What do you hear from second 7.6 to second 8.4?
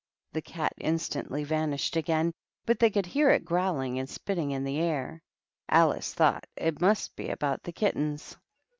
the kittens.